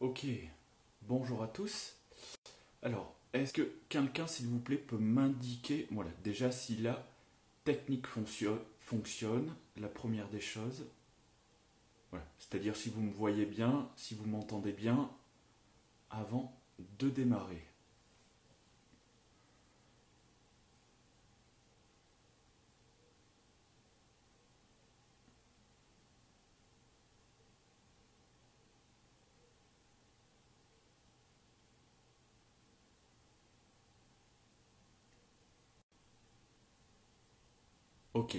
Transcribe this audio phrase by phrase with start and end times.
[0.00, 0.26] Ok,
[1.02, 1.94] bonjour à tous.
[2.82, 7.06] Alors, est-ce que quelqu'un, s'il vous plaît, peut m'indiquer, voilà, déjà si la
[7.64, 10.86] technique fonctionne, la première des choses?
[12.38, 15.10] C'est-à-dire si vous me voyez bien, si vous m'entendez bien,
[16.10, 16.52] avant
[16.98, 17.66] de démarrer.
[38.12, 38.34] Ok.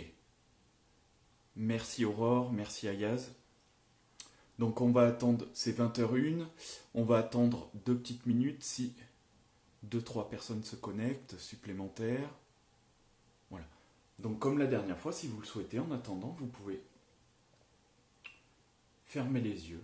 [1.61, 3.35] Merci Aurore, merci Ayaz.
[4.57, 6.47] Donc on va attendre, c'est 20h01,
[6.95, 8.95] on va attendre deux petites minutes si
[9.83, 12.31] deux trois personnes se connectent supplémentaires.
[13.51, 13.67] Voilà.
[14.17, 16.81] Donc comme la dernière fois, si vous le souhaitez, en attendant, vous pouvez
[19.05, 19.83] fermer les yeux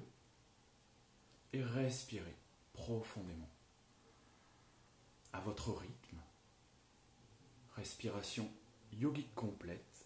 [1.54, 2.36] et respirer
[2.74, 3.52] profondément
[5.32, 6.18] à votre rythme.
[7.76, 8.50] Respiration
[8.94, 9.97] yogique complète.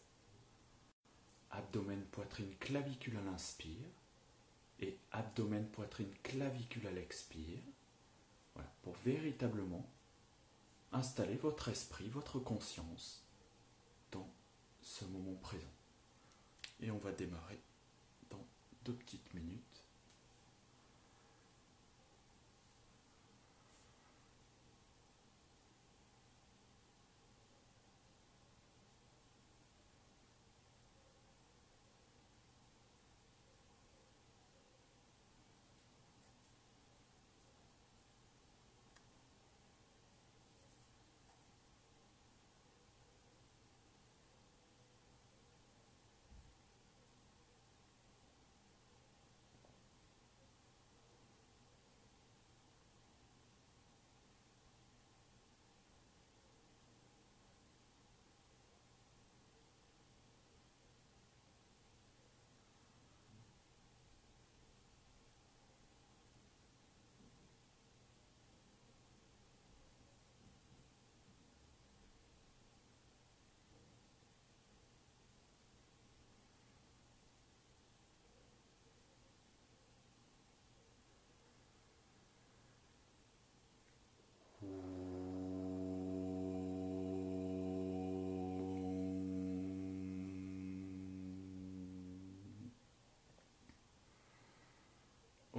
[1.52, 3.88] Abdomen, poitrine, clavicule à l'inspire.
[4.80, 7.60] Et abdomen, poitrine, clavicule à l'expire.
[8.56, 9.86] Voilà, pour véritablement
[10.92, 13.24] installer votre esprit, votre conscience
[14.12, 14.30] dans
[14.82, 15.72] ce moment présent.
[16.82, 17.62] Et on va démarrer
[18.30, 18.46] dans
[18.84, 19.71] deux petites minutes.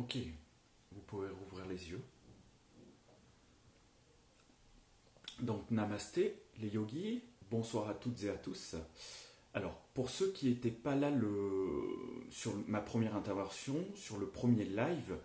[0.03, 0.19] Ok,
[0.91, 2.03] vous pouvez rouvrir les yeux.
[5.41, 8.75] Donc namasté les yogis, bonsoir à toutes et à tous.
[9.55, 11.13] Alors pour ceux qui n'étaient pas là
[12.33, 15.17] sur ma première intervention, sur le premier live,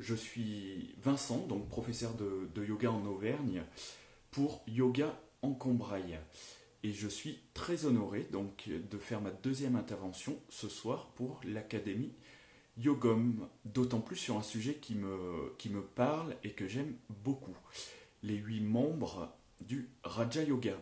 [0.00, 3.62] je suis Vincent, donc professeur de, de yoga en Auvergne,
[4.32, 6.18] pour Yoga en Combraille.
[6.82, 12.12] Et je suis très honoré donc de faire ma deuxième intervention ce soir pour l'Académie
[12.78, 16.94] Yogom, d'autant plus sur un sujet qui me, parle et que j'aime
[17.24, 17.56] beaucoup,
[18.22, 20.76] les huit membres du Raja Yoga.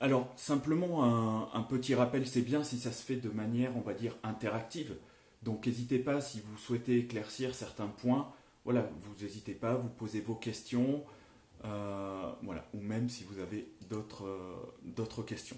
[0.00, 3.94] Alors, simplement un, petit rappel, c'est bien si ça se fait de manière, on va
[3.94, 4.96] dire, interactive.
[5.42, 8.32] Donc, n'hésitez pas si vous souhaitez éclaircir certains points.
[8.64, 11.04] Voilà, vous n'hésitez pas, vous posez vos questions.
[11.64, 15.56] Euh, voilà, ou même si vous avez d'autres euh, d'autres questions.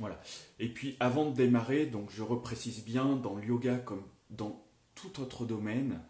[0.00, 0.18] Voilà.
[0.58, 5.20] Et puis avant de démarrer, donc je reprécise bien, dans le yoga comme dans tout
[5.20, 6.00] autre domaine,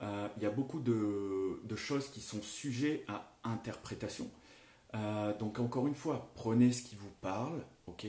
[0.00, 4.30] euh, il y a beaucoup de, choses qui sont sujets à interprétation.
[4.94, 8.06] Euh, donc encore une fois, prenez ce qui vous parle, ok?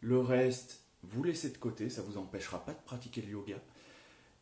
[0.00, 3.56] Le reste, vous laissez de côté, ça vous empêchera pas de pratiquer le yoga.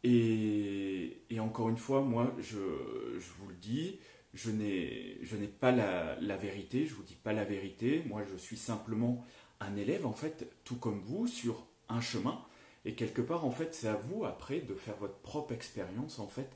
[0.03, 4.01] Et, encore une fois, moi, je, vous le dis,
[4.35, 8.03] je n'ai pas la, la, vérité, je vous dis pas la vérité.
[8.09, 9.25] Moi, je suis simplement
[9.63, 12.45] un élève, en fait, tout comme vous, sur un chemin.
[12.85, 16.29] Et quelque part, en fait, c'est à vous, après, de faire votre propre expérience, en
[16.29, 16.51] fait,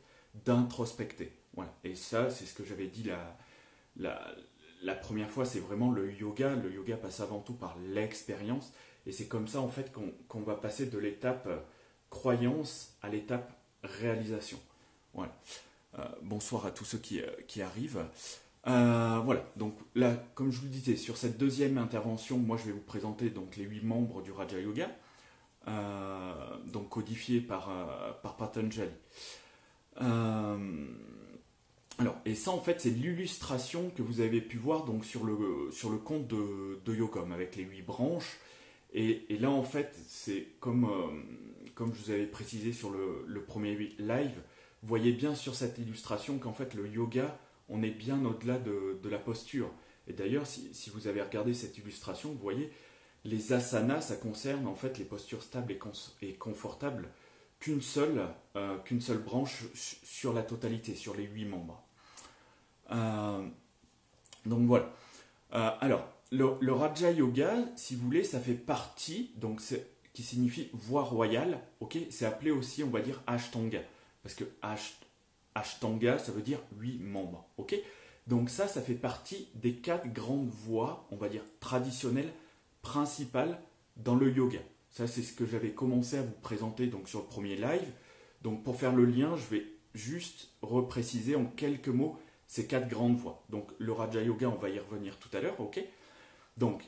[0.45, 1.33] d'introspecter.
[1.55, 1.73] Voilà.
[1.85, 3.05] Et ça, c'est ce que j'avais dit
[3.97, 4.17] la,
[4.83, 6.55] la, première fois, c'est vraiment le yoga.
[6.55, 8.73] Le yoga passe avant tout par l'expérience.
[9.07, 11.49] Et c'est comme ça, en fait, qu'on qu va passer de l'étape
[12.11, 13.53] croyance à l'étape
[13.83, 14.59] réalisation.
[15.15, 15.35] Voilà.
[15.99, 18.05] Euh, bonsoir à tous ceux qui, qui arrivent.
[18.67, 22.65] Euh, voilà, donc là, comme je vous le disais, sur cette deuxième intervention, moi je
[22.65, 24.91] vais vous présenter donc les huit membres du Raja Yoga,
[25.69, 28.91] euh, donc codifiés par, euh, par Patanjali.
[31.99, 35.71] Alors, et ça en fait, c'est l'illustration que vous avez pu voir donc sur le,
[35.71, 38.37] sur le compte de, de avec les huit branches.
[38.93, 40.91] Et, là en fait, c'est comme,
[41.75, 44.43] comme je vous avais précisé sur le, le premier live,
[44.83, 49.19] voyez bien sur cette illustration qu'en fait le yoga, on est bien au-delà de, la
[49.19, 49.71] posture.
[50.09, 52.71] Et d'ailleurs, si, vous avez regardé cette illustration, vous voyez,
[53.25, 55.77] les asanas, ça concerne en fait les postures stables
[56.23, 57.09] et, confortables
[57.59, 58.79] qu'une seule, euh,
[59.25, 61.83] branche sur la totalité, sur les huit membres.
[62.93, 63.47] Euh,
[64.45, 64.93] donc voilà.
[65.55, 69.61] Euh, alors, le, Raja Yoga, si vous voulez, ça fait partie, donc
[70.13, 71.99] qui signifie voie royale, ok?
[72.11, 73.81] C'est appelé aussi, on va dire, Ashtanga.
[74.23, 74.45] Parce que
[75.57, 77.75] Ashtanga, ça veut dire huit membres, ok?
[78.27, 82.33] Donc ça, ça fait partie des quatre grandes voies, on va dire, traditionnelles,
[82.83, 83.59] principales
[83.97, 84.61] dans le yoga.
[84.91, 87.91] Ça, c'est ce que j'avais commencé à vous présenter donc, sur le premier live.
[88.43, 89.65] Donc pour faire le lien, je vais
[89.95, 93.43] juste repréciser en quelques mots ces quatre grandes voies.
[93.49, 95.83] Donc le Raja Yoga, on va y revenir tout à l'heure, ok?
[96.59, 96.83] Donc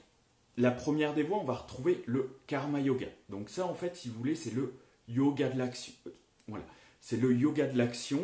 [0.56, 3.06] la première des voies, on va retrouver le Karma Yoga.
[3.28, 4.74] Donc ça, en fait, si vous voulez, c'est le
[5.08, 5.94] yoga de l'action.
[6.48, 6.64] Voilà,
[7.00, 8.20] c'est le yoga de l'action.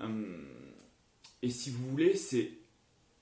[0.00, 0.46] Hum,
[1.42, 2.52] et si vous voulez, c'est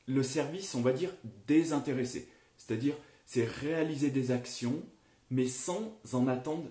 [0.06, 1.10] le service, on va dire,
[1.46, 2.28] désintéressé.
[2.56, 2.94] C'est-à-dire,
[3.26, 4.82] c'est réaliser des actions,
[5.30, 6.68] mais sans en attendre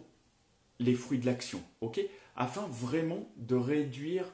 [0.80, 2.02] les fruits de l'action, ok?
[2.36, 4.26] Afin vraiment de réduire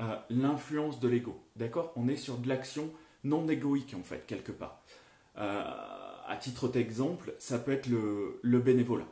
[0.00, 1.40] euh, l'influence de l'ego.
[1.56, 1.92] D'accord?
[1.96, 2.90] On est sur de l'action
[3.22, 4.82] non égoïque, en fait, quelque part.
[5.38, 5.62] Euh,
[6.26, 9.06] à titre d'exemple, ça peut être le, bénévolat.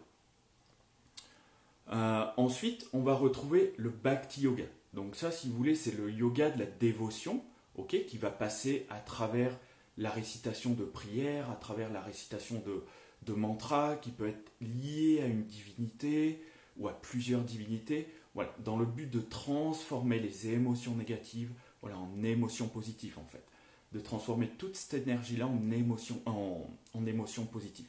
[1.92, 4.64] Euh, ensuite, on va retrouver le Bhakti Yoga.
[4.92, 7.42] Donc ça, si vous voulez, c'est le yoga de la dévotion,
[7.76, 9.58] ok, qui va passer à travers
[9.98, 15.26] la récitation de prières, à travers la récitation de, mantras, qui peut être lié à
[15.26, 16.42] une divinité
[16.76, 21.52] ou à plusieurs divinités, voilà, dans le but de transformer les émotions négatives
[21.82, 23.44] voilà, en émotions positives en fait.
[23.92, 27.88] De transformer toute cette énergie-là en émotions en, en émotion positive.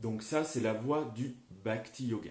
[0.00, 2.30] Donc ça, c'est la voie du Bhakti Yoga.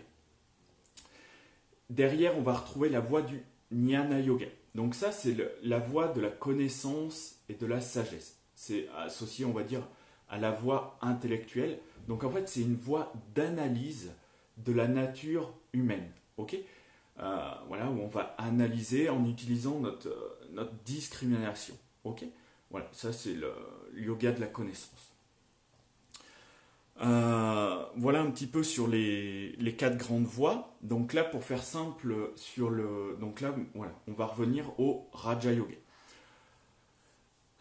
[1.90, 3.42] Derrière, on va retrouver la voie du
[3.72, 4.48] Jnana Yoga.
[4.76, 8.38] Donc ça, c'est la voie de la connaissance et de la sagesse.
[8.54, 9.88] C'est associé, on va dire,
[10.30, 11.80] à la voie intellectuelle.
[12.08, 14.12] Donc en fait, c'est une voie d'analyse
[14.58, 16.10] de la nature humaine.
[16.38, 16.58] ok?
[17.20, 21.76] Euh, voilà, où on va analyser en utilisant notre, euh, notre discrimination.
[22.04, 22.24] Ok?
[22.70, 23.52] Voilà, ça c'est le
[23.96, 25.07] yoga de la connaissance.
[27.02, 30.76] Euh, voilà un petit peu sur les, quatre grandes voies.
[30.82, 33.44] Donc là, pour faire simple, sur le, donc
[34.08, 35.76] on va revenir au Raja Yoga.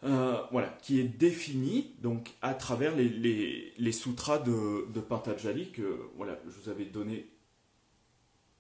[0.03, 6.61] voilà, qui est défini donc à travers les, les, sutras de, de Patanjali que je
[6.61, 7.29] vous avais donné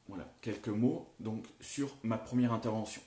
[0.08, 3.02] voilà, quelques mots donc, sur ma première intervention.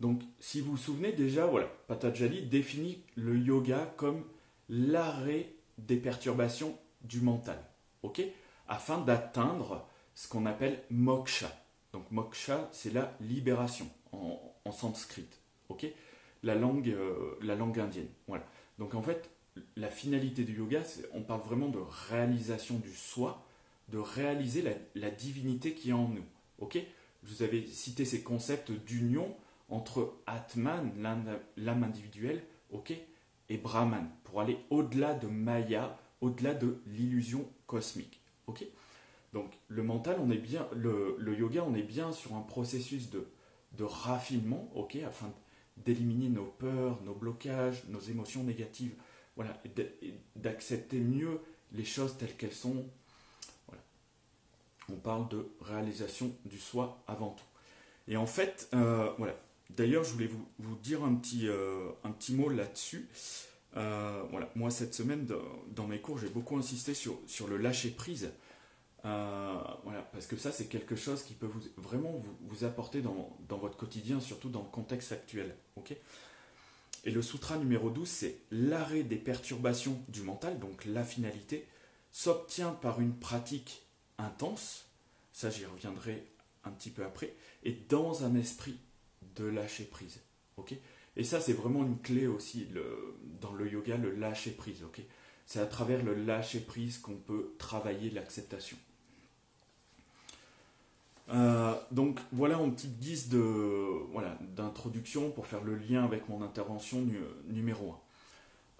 [0.00, 4.24] Donc, si vous vous souvenez déjà, voilà, Patanjali définit le yoga comme
[4.68, 6.76] l'arrêt des perturbations
[7.06, 7.58] du mental,
[8.02, 8.22] ok?
[8.68, 11.50] Afin d'atteindre ce qu'on appelle moksha.
[11.92, 14.40] Donc, moksha, c'est la libération en,
[14.72, 15.28] sanskrit,
[15.68, 15.86] ok?
[16.42, 18.08] La langue, euh, la langue indienne.
[18.26, 18.44] Voilà.
[18.78, 19.30] Donc, en fait,
[19.76, 20.82] la finalité du yoga,
[21.14, 23.44] on parle vraiment de réalisation du soi,
[23.88, 24.64] de réaliser
[24.94, 26.24] la, divinité qui est en nous.
[26.58, 26.78] Ok?
[27.22, 29.34] Je vous avais cité ces concepts d'union
[29.68, 30.92] entre Atman,
[31.56, 32.92] l'âme individuelle, ok,
[33.48, 38.20] et Brahman, pour aller au-delà de Maya, au-delà de l'illusion cosmique.
[38.46, 38.64] Ok?
[39.32, 43.26] Donc le mental, on est bien, le, yoga, on est bien sur un processus de,
[43.80, 45.30] raffinement, ok, afin
[45.76, 48.94] d'éliminer nos peurs, nos blocages, nos émotions négatives,
[49.34, 49.60] voilà,
[50.36, 51.40] d'accepter mieux
[51.72, 52.86] les choses telles qu'elles sont,
[54.90, 57.44] on parle de réalisation du soi avant tout.
[58.08, 59.34] Et en fait, euh, voilà.
[59.70, 63.08] D'ailleurs, je voulais vous, dire un petit, euh, un petit mot là-dessus.
[63.76, 64.50] Euh, voilà.
[64.54, 65.26] Moi, cette semaine,
[65.74, 68.30] dans, mes cours, j'ai beaucoup insisté sur, sur le lâcher-prise.
[69.02, 73.76] voilà, parce que ça, c'est quelque chose qui peut vous, vraiment vous, apporter dans, votre
[73.76, 75.54] quotidien, surtout dans le contexte actuel.
[75.76, 75.96] ok?
[77.04, 81.64] Et le sutra numéro 12, c'est l'arrêt des perturbations du mental, donc la finalité,
[82.10, 83.86] s'obtient par une pratique
[84.18, 84.86] intense,
[85.30, 86.26] ça j'y reviendrai
[86.64, 88.76] un petit peu après, et dans un esprit
[89.36, 90.20] de lâcher prise.
[91.16, 92.66] Et ça c'est vraiment une clé aussi
[93.40, 94.84] dans le yoga, le lâcher prise.
[95.44, 98.76] c'est à travers le lâcher prise qu'on peut travailler l'acceptation.
[101.28, 107.04] Euh, donc voilà en petite guise d'introduction pour faire le lien avec mon intervention
[107.48, 107.96] numéro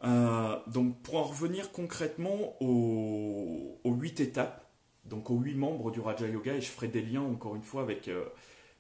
[0.02, 0.04] 1.
[0.04, 4.66] Euh, donc pour en revenir concrètement aux, 8 étapes
[5.06, 7.82] donc aux huit membres du Raja Yoga, et je ferai des liens encore une fois
[7.82, 8.24] avec euh,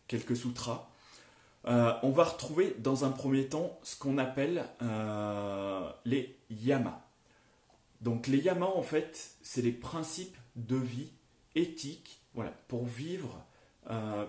[0.08, 0.88] quelques sutras.
[1.66, 7.02] Euh, on va retrouver dans un premier temps ce qu'on appelle euh, les yamas.
[8.00, 11.10] Donc les yamas, en fait, c'est les principes de vie
[11.54, 12.20] éthiques
[12.68, 13.42] pour vivre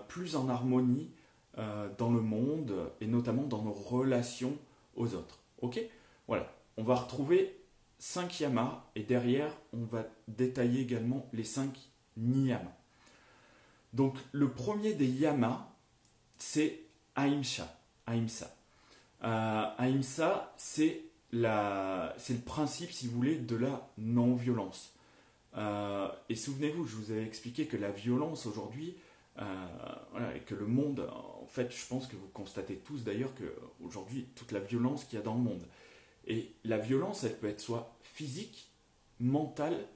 [0.06, 1.10] plus en harmonie
[1.56, 4.56] dans le monde notamment dans nos relations
[4.96, 5.40] aux autres.
[5.60, 5.80] Ok?
[6.26, 6.50] Voilà.
[6.76, 7.58] On va retrouver
[7.98, 11.76] 5 yamas et derrière, on va détailler également les 5
[12.16, 12.76] niyamas.
[13.92, 15.66] Donc, le premier des yamas,
[16.38, 16.80] c'est
[17.18, 18.56] Ahimsa.
[19.24, 19.64] Euh,
[20.56, 24.94] c'est le principe, si vous voulez, de la non-violence.
[25.56, 28.96] Euh, et souvenez-vous, je vous avais expliqué que la violence aujourd'hui,
[29.40, 34.28] euh, et que le monde, en fait, je pense que vous constatez tous d'ailleurs qu'aujourd'hui,
[34.36, 35.66] toute la violence qu'il y a dans le monde.
[36.26, 38.70] Et la violence, elle peut être soit physique,
[39.18, 39.86] mentale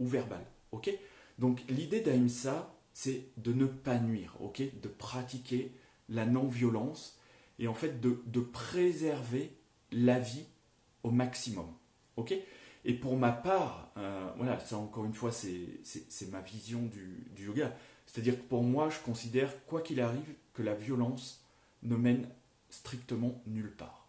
[0.00, 0.44] ou verbale.
[0.72, 0.90] Ok?
[1.38, 4.62] Donc l'idée d'Aïmsa, c'est de ne pas nuire, ok?
[4.80, 5.72] De pratiquer
[6.14, 7.18] la non-violence
[7.58, 9.56] et en fait de, préserver
[9.92, 10.46] la vie
[11.02, 11.66] au maximum.
[12.16, 12.34] Ok?
[12.86, 17.74] Et pour ma part, euh, voilà, ça encore une fois, c'est ma vision du, yoga.
[18.06, 21.44] C'est-à-dire que pour moi, je considère, quoi qu'il arrive, que la violence
[21.82, 22.28] ne mène
[22.68, 24.08] strictement nulle part.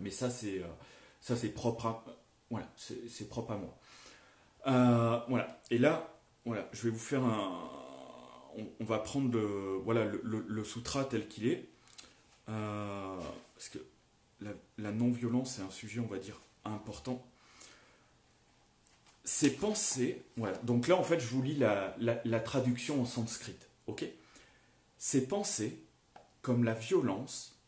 [0.00, 0.66] Mais ça, c'est euh,
[1.20, 3.78] ça propre à moi.
[4.66, 6.08] Euh, voilà, et là,
[6.44, 7.70] voilà, je vais vous faire un.
[8.80, 10.06] On, va prendre le, voilà,
[10.64, 11.68] sutra tel qu'il est.
[12.46, 13.78] parce que
[14.40, 17.26] la, la non-violence est un sujet, on va dire, important
[19.24, 23.56] ces pensées, voilà, donc là en fait je vous lis la, traduction en sanskrit,
[23.86, 24.04] ok?
[24.98, 25.82] Ces pensées,
[26.42, 27.58] comme la violence,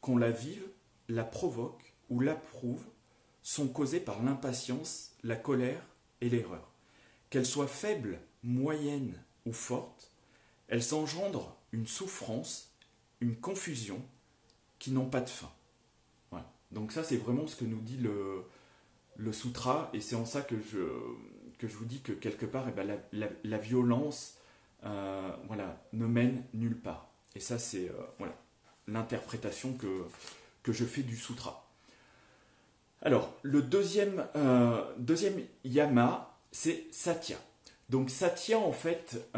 [0.00, 0.66] qu'on la vive,
[1.08, 2.82] la provoque ou l'approuve,
[3.42, 5.80] sont causées par l'impatience, la colère
[6.20, 6.68] et l'erreur.
[7.30, 9.14] Qu'elles soient faibles, moyennes
[9.46, 10.10] ou fortes,
[10.68, 12.72] elles engendrent une souffrance,
[13.20, 14.02] une confusion
[14.78, 15.50] qui n'ont pas de fin.
[16.72, 18.42] Donc ça c'est vraiment ce que nous dit le,
[19.16, 23.00] le sutra, et c'est en ça que je, vous dis que quelque part, eh ben,
[23.44, 24.36] la, violence
[24.84, 27.08] euh, voilà, ne mène nulle part.
[27.34, 28.26] Et ça, c'est euh,
[28.86, 30.04] l'interprétation que,
[30.62, 31.68] que je fais du sutra.
[33.02, 37.36] Alors, le deuxième, euh, deuxième yama, c'est satya.
[37.88, 39.28] Donc satya, en fait,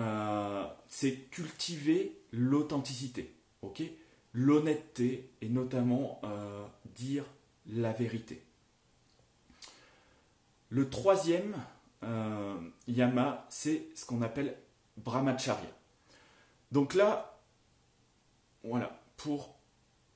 [0.86, 3.34] c'est cultiver l'authenticité,
[4.32, 6.20] l'honnêteté et notamment
[6.94, 7.24] dire
[7.66, 8.42] la vérité.
[10.70, 11.56] Le troisième
[12.04, 14.56] euh, yama, c'est ce qu'on appelle
[14.98, 15.68] brahmacharya.
[16.72, 17.40] Donc là,
[18.62, 19.56] voilà, pour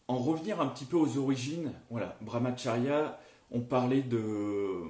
[0.08, 3.18] en revenir un petit peu aux origines, voilà, brahmacharya,
[3.50, 4.82] on parlait de,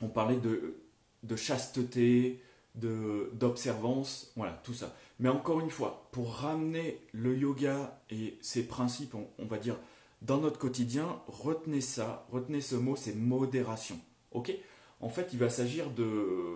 [0.00, 0.81] on parlait de,
[1.22, 2.42] de chasteté,
[2.74, 4.94] d'observance, voilà, tout ça.
[5.18, 9.76] Mais encore une fois, pour ramener le yoga et ses principes, on va dire,
[10.22, 13.98] dans notre quotidien, retenez ça, retenez ce mot, c'est modération.
[14.30, 14.52] Ok?
[15.00, 16.54] En fait, il va s'agir de,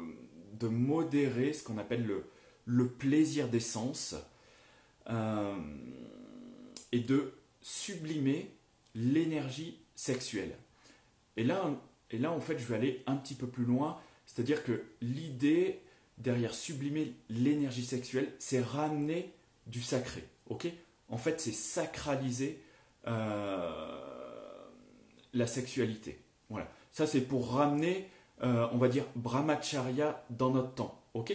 [0.55, 2.25] de modérer ce qu'on appelle le,
[2.65, 4.15] le plaisir des sens
[5.11, 5.57] euh,
[6.93, 8.55] et de sublimer
[8.95, 10.57] l'énergie sexuelle.
[11.37, 11.71] Et là,
[12.11, 15.81] et là, en fait, je vais aller un petit peu plus loin, c'est-à-dire que l'idée
[16.19, 19.33] derrière sublimer l'énergie sexuelle, c'est ramener
[19.67, 20.25] du sacré.
[21.09, 22.61] En fait, c'est sacraliser
[23.07, 24.01] euh,
[25.35, 26.21] la sexualité.
[26.49, 26.69] Voilà.
[26.91, 28.09] Ça, c'est pour ramener,
[28.43, 31.01] euh, on va dire, brahmacharya dans notre temps.
[31.15, 31.33] Ok?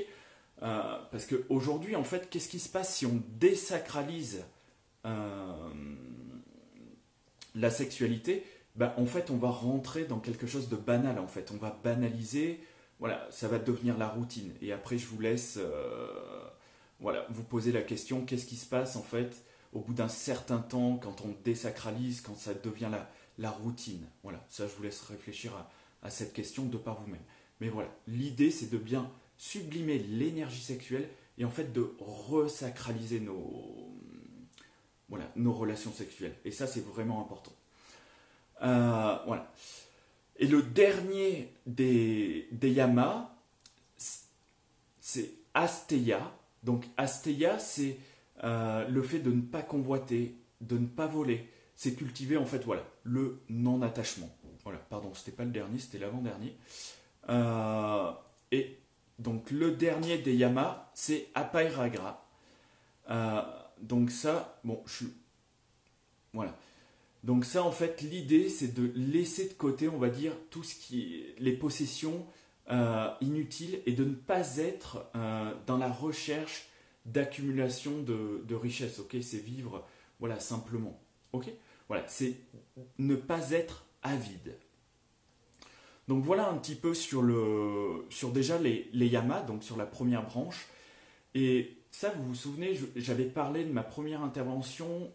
[0.63, 4.43] Euh, Parce qu'aujourd'hui, en fait, qu'est-ce qui se passe si on désacralise
[5.05, 5.69] euh,
[7.55, 8.45] la sexualité?
[8.75, 11.19] Ben, En fait, on va rentrer dans quelque chose de banal.
[11.19, 12.61] En fait, on va banaliser.
[13.01, 14.53] Voilà, ça va devenir la routine.
[14.61, 15.59] Et après, je vous laisse
[17.01, 19.43] voilà, vous poser la question qu'est-ce qui se passe en fait
[19.73, 22.91] au bout d'un certain temps quand on désacralise, quand ça devient
[23.37, 24.05] la, routine?
[24.23, 25.51] Voilà, ça je vous laisse réfléchir
[26.03, 27.23] à, cette question de par vous-même.
[27.59, 33.93] Mais voilà, l'idée c'est de bien sublimer l'énergie sexuelle et en fait de resacraliser nos
[35.53, 36.35] relations sexuelles.
[36.45, 37.53] Et ça c'est vraiment important.
[38.61, 39.51] Euh, voilà.
[40.41, 43.29] Et le dernier des, des yamas,
[44.99, 46.33] c'est Asteya.
[46.63, 47.97] Donc Asteya, c'est
[48.43, 52.63] euh, le fait de ne pas convoiter, de ne pas voler, c'est cultiver en fait
[52.65, 54.35] voilà le non-attachement.
[54.63, 56.57] Voilà, pardon, c'était pas le dernier, c'était l'avant-dernier.
[57.29, 58.11] Euh,
[58.51, 58.79] et
[59.19, 62.27] donc le dernier des yamas, c'est Apairagra.
[63.11, 63.41] Euh,
[63.79, 65.13] donc ça, bon, je suis.
[66.33, 66.55] Voilà.
[67.23, 70.75] Donc ça, en fait, l'idée, c'est de laisser de côté, on va dire, tout ce
[70.75, 72.25] qui est les possessions
[72.71, 75.05] euh, inutiles et de ne pas être
[75.67, 76.67] dans la recherche
[77.05, 78.99] d'accumulation de, richesses.
[78.99, 79.85] Ok, c'est vivre,
[80.19, 80.99] voilà, simplement.
[81.33, 81.51] Ok?
[81.87, 82.37] Voilà, c'est
[82.97, 84.55] ne pas être avide.
[86.07, 89.85] Donc voilà un petit peu sur, le, sur déjà les, les yamas, donc sur la
[89.85, 90.67] première branche.
[91.35, 95.11] Et ça, vous vous souvenez, j'avais parlé de ma première intervention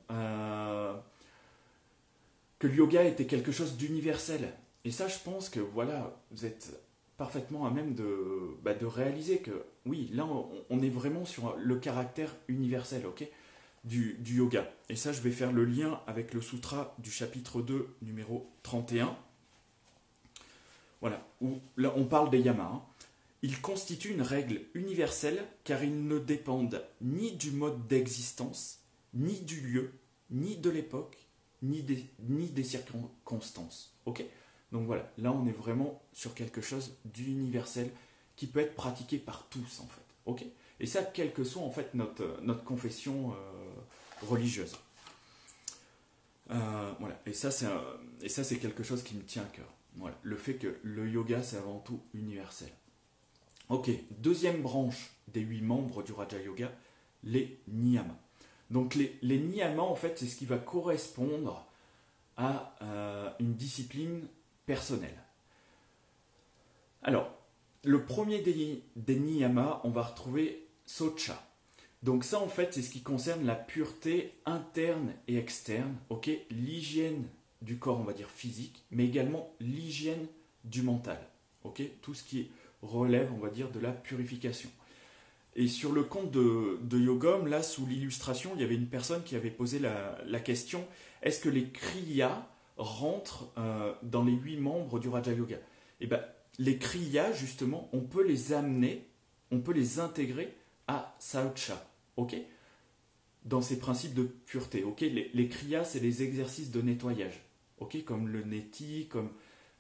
[2.58, 4.52] que le yoga était quelque chose d'universel.
[4.84, 6.80] Et ça, je pense que voilà, vous êtes
[7.16, 10.26] parfaitement à même de, bah, de réaliser que oui, là,
[10.70, 13.04] on, est vraiment sur le caractère universel,
[13.84, 14.70] du, du, yoga.
[14.88, 19.16] Et ça, je vais faire le lien avec le sutra du chapitre 2, numéro 31.
[21.00, 22.64] Voilà, où là, on parle des yamas.
[22.64, 22.82] Hein.
[23.42, 28.80] Ils constituent une règle universelle car ils ne dépendent ni du mode d'existence,
[29.14, 29.92] ni du lieu,
[30.30, 31.25] ni de l'époque,
[31.62, 33.94] ni des, circonstances.
[34.04, 34.24] Ok?
[34.72, 37.90] Donc voilà, là on est vraiment sur quelque chose d'universel
[38.34, 40.02] qui peut être pratiqué par tous en fait.
[40.26, 40.44] Ok?
[40.80, 44.76] Et ça, quelle que soit en fait notre, notre confession euh, religieuse.
[46.50, 47.66] Euh, voilà, et ça c'est
[48.22, 49.72] et ça c'est quelque chose qui me tient à cœur.
[49.96, 52.68] Voilà, le fait que le yoga c'est avant tout universel.
[53.68, 56.70] Ok, deuxième branche des huit membres du Raja Yoga,
[57.24, 58.14] les niyamas.
[58.70, 61.66] Donc les, niyamas, en fait, c'est ce qui va correspondre
[62.36, 64.26] à euh, une discipline
[64.66, 65.22] personnelle.
[67.02, 67.30] Alors,
[67.84, 71.40] le premier des, niyamas, on va retrouver socha.
[72.02, 75.96] Donc ça, en fait, c'est ce qui concerne la pureté interne et externe,
[76.50, 77.28] L'hygiène
[77.62, 80.26] du corps, on va dire physique, mais également l'hygiène
[80.64, 81.18] du mental,
[82.02, 82.50] Tout ce qui
[82.82, 84.70] relève, on va dire, de la purification.
[85.58, 89.22] Et sur le compte de, de Yogom, là, sous l'illustration, il y avait une personne
[89.22, 90.86] qui avait posé la, question
[91.22, 92.46] est-ce que les Kriyas
[92.76, 95.56] rentrent euh, dans les huit membres du Raja Yoga?
[96.00, 96.20] Eh bien,
[96.58, 99.08] les Kriyas, justement, on peut les amener,
[99.50, 100.54] on peut les intégrer
[100.88, 102.36] à Saucha, ok?
[103.46, 105.00] Dans ces principes de pureté, ok?
[105.00, 107.40] Les, les Kriyas, c'est les exercices de nettoyage,
[107.78, 108.04] ok?
[108.04, 109.30] Comme le Neti, comme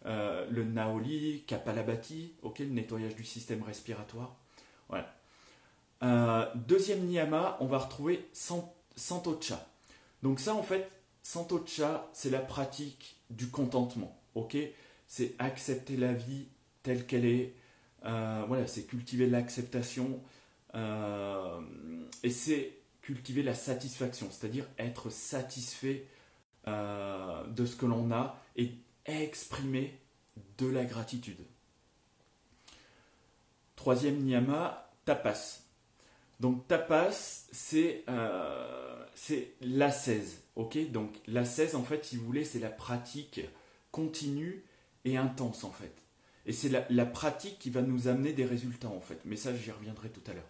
[0.06, 2.60] euh, le Naoli, Kapalabhati, ok?
[2.60, 4.36] Le nettoyage du système respiratoire.
[4.88, 5.14] Voilà.
[6.02, 9.66] Euh, deuxième niyama, on va retrouver Santocha.
[10.22, 10.90] Donc ça, en fait,
[11.22, 14.20] Santocha, c'est la pratique du contentement.
[14.34, 14.56] Ok?
[15.06, 16.48] C'est accepter la vie
[16.82, 17.54] telle qu'elle est.
[18.04, 20.20] Euh, voilà, c'est cultiver l'acceptation.
[20.74, 21.60] Euh,
[22.22, 26.06] et c'est cultiver la satisfaction, c'est-à-dire être satisfait
[26.66, 28.72] de ce que l'on a et
[29.04, 29.96] exprimer
[30.58, 31.38] de la gratitude.
[33.76, 35.65] Troisième niyama, tapas.
[36.40, 39.04] Donc tapas, c'est euh,
[39.60, 40.42] l'ascèse.
[40.56, 40.90] ok?
[40.90, 43.40] Donc l'ascèse, en fait, si vous voulez, c'est la pratique
[43.90, 44.64] continue
[45.04, 45.94] et intense, en fait.
[46.44, 49.18] Et c'est la, pratique qui va nous amener des résultats, en fait.
[49.24, 50.48] Mais ça, j'y reviendrai tout à l'heure.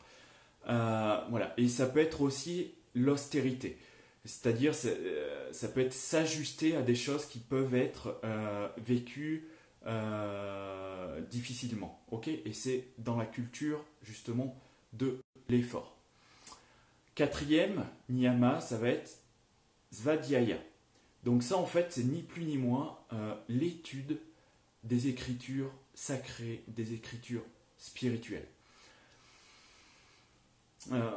[0.68, 1.54] Euh, voilà.
[1.56, 3.78] Et ça peut être aussi l'austérité.
[4.24, 9.48] C'est-à-dire, euh, ça peut être s'ajuster à des choses qui peuvent être euh, vécues
[11.30, 12.04] difficilement.
[12.10, 12.26] ok?
[12.26, 14.58] Et c'est dans la culture, justement,
[14.98, 15.96] de l'effort.
[17.14, 19.18] Quatrième, niyama, ça va être
[19.90, 20.58] svadhyaya.
[21.24, 24.20] Donc ça, en fait, c'est ni plus ni moins euh, l'étude
[24.84, 27.44] des écritures sacrées, des écritures
[27.78, 28.46] spirituelles.
[30.92, 31.10] Euh,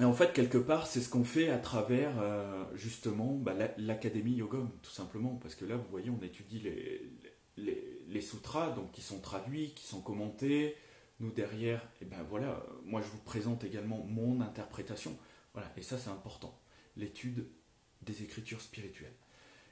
[0.00, 4.34] et en fait, quelque part, c'est ce qu'on fait à travers euh, justement bah, l'Académie
[4.34, 5.36] Yogom, tout simplement.
[5.42, 7.10] Parce que là, vous voyez, on étudie les,
[7.56, 10.76] les, les, sutras, donc qui sont traduits, qui sont commentés,
[11.20, 15.16] nous derrière, et eh ben voilà, moi je vous présente également mon interprétation.
[15.52, 16.58] Voilà, et ça c'est important,
[16.96, 17.46] l'étude
[18.02, 19.14] des écritures spirituelles.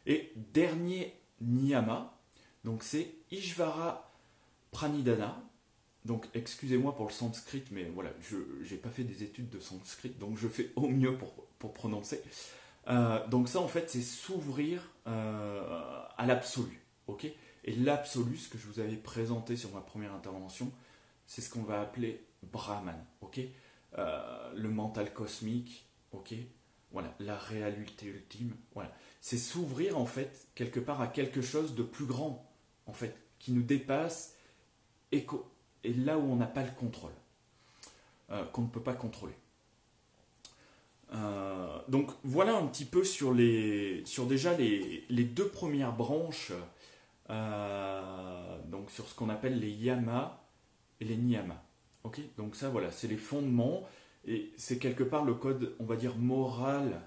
[0.07, 2.19] Et dernier niyama,
[2.65, 4.13] donc c'est Ishvara
[4.71, 5.43] Pranidhana.
[6.05, 10.11] Donc excusez-moi pour le sanskrit, mais voilà, je n'ai pas fait des études de sanskrit,
[10.11, 12.23] donc je fais au mieux pour, pour prononcer.
[12.89, 17.27] Euh, donc ça en fait c'est s'ouvrir euh, à l'absolu, ok?
[17.65, 20.71] Et l'absolu, ce que je vous avais présenté sur ma première intervention,
[21.27, 23.41] c'est ce qu'on va appeler Brahman, ok?
[23.99, 26.35] Euh, Le mental cosmique, ok?
[26.93, 28.93] Voilà, la réalité ultime, voilà.
[29.21, 32.49] C'est s'ouvrir en fait quelque part à quelque chose de plus grand,
[32.87, 34.35] en fait, qui nous dépasse
[35.13, 35.27] et,
[35.85, 37.13] là où on n'a pas le contrôle,
[38.31, 39.35] euh, qu'on ne peut pas contrôler.
[41.13, 46.53] Euh, donc voilà un petit peu sur, les, sur déjà les, les deux premières branches,
[47.29, 50.46] donc sur ce qu'on appelle les yamas
[51.01, 51.63] et les niyamas.
[52.05, 53.87] Ok Donc ça, voilà, c'est les fondements
[54.27, 57.01] et c'est quelque part le code, on va dire, moral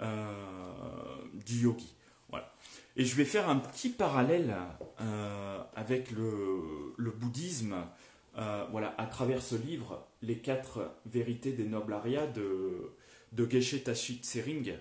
[0.00, 1.94] euh, du yogi.
[2.30, 2.52] Voilà.
[2.96, 4.54] Et je vais faire un petit parallèle
[5.00, 7.76] euh, avec le, bouddhisme,
[8.36, 12.92] euh, voilà, à travers ce livre, Les quatre vérités des nobles Aryas de,
[13.32, 14.72] de Geshe Tashit Sering.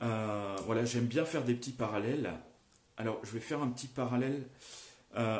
[0.00, 2.32] voilà, j'aime bien faire des petits parallèles.
[2.96, 4.42] Alors, je vais faire un petit parallèle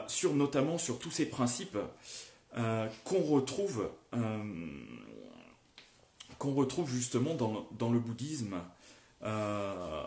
[0.07, 1.79] sur notamment sur tous ces principes.
[2.59, 4.85] Euh, qu'on retrouve euh,
[6.39, 8.61] qu'on retrouve justement dans, le bouddhisme,
[9.23, 10.05] euh,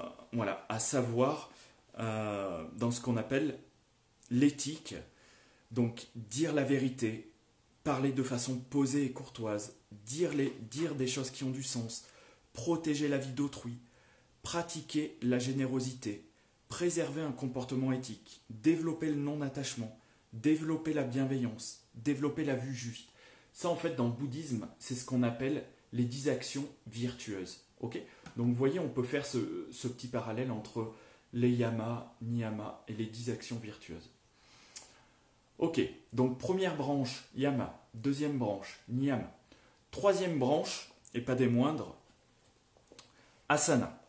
[0.70, 1.50] à savoir
[1.98, 3.58] dans ce qu'on appelle
[4.30, 4.96] l'éthique,
[5.72, 7.32] donc dire la vérité,
[7.86, 12.06] parler de façon posée et courtoise, dire, les, dire des choses qui ont du sens,
[12.52, 13.78] protéger la vie d'autrui,
[14.42, 16.28] pratiquer la générosité,
[16.68, 19.98] préserver un comportement éthique, développer le non-attachement,
[20.36, 23.10] développer la bienveillance, développer la vue juste.
[23.54, 27.62] Ça, en fait, dans le bouddhisme, c'est ce qu'on appelle les dix actions virtueuses.
[27.80, 28.00] Ok?
[28.36, 29.38] Donc, vous voyez, on peut faire ce,
[29.88, 30.94] petit parallèle entre
[31.34, 34.10] les yama, niyama et les dix actions virtueuses.
[35.58, 35.80] Ok,
[36.12, 37.82] donc première branche, yama.
[37.94, 39.32] Deuxième branche, niyama.
[39.90, 41.96] Troisième branche, et pas des moindres,
[43.48, 44.02] asana.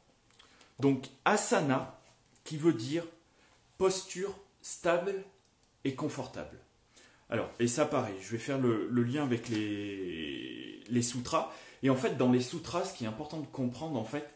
[0.81, 2.01] Donc, asana,
[2.43, 3.05] qui veut dire
[3.79, 5.25] posture stable
[5.94, 6.59] confortable.
[7.29, 11.53] Alors, et ça pareil, je vais faire le, lien avec les, les sutras.
[11.83, 14.27] Et en fait, dans les sutras, ce qui est important de comprendre, en fait,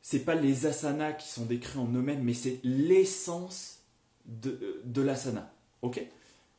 [0.00, 3.80] c'est pas les asanas qui sont décrits en eux-mêmes, mais c'est l'essence
[4.26, 5.52] de, de l'asana.
[5.82, 6.00] Ok?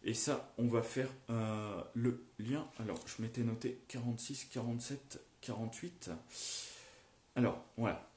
[0.04, 2.68] Et ça, on va faire euh, le lien.
[2.80, 6.12] Alors, je m'étais noté 46, 47, 48.
[7.36, 8.08] Alors, voilà.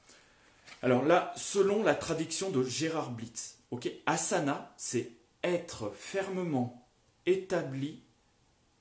[0.81, 5.11] Alors là, selon la traduction de Gérard Blitz, ok, asana, c'est
[5.43, 6.87] être fermement
[7.25, 8.01] établi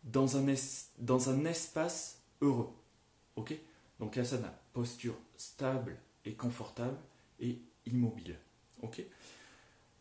[0.04, 0.54] dans un,
[0.98, 2.70] dans un espace heureux.
[3.36, 3.54] Ok?
[3.98, 6.98] Donc asana, posture stable et confortable
[7.40, 8.36] et immobile.